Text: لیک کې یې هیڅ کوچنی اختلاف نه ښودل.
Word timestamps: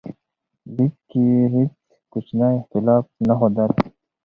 لیک 0.75 0.93
کې 1.09 1.19
یې 1.31 1.43
هیڅ 1.55 1.73
کوچنی 2.11 2.51
اختلاف 2.59 3.05
نه 3.27 3.33
ښودل. 3.39 3.71